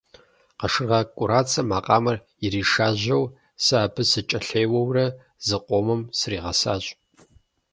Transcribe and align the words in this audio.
Къашыргъэ 0.59 0.99
КӀурацэ 1.15 1.61
макъамэр 1.69 2.17
иришажьэу, 2.45 3.23
сэ 3.63 3.75
абы 3.85 4.03
сыкӀэлъеуэурэ 4.11 5.05
зыкъомым 5.47 6.01
сригъэсащ. 6.17 6.83